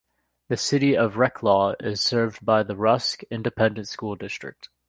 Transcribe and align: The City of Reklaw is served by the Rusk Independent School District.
The 0.47 0.57
City 0.57 0.97
of 0.97 1.13
Reklaw 1.17 1.75
is 1.79 2.01
served 2.01 2.43
by 2.43 2.63
the 2.63 2.75
Rusk 2.75 3.21
Independent 3.29 3.87
School 3.87 4.15
District. 4.15 4.67